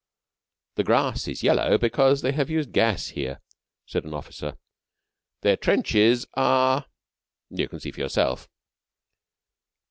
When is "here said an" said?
3.09-4.15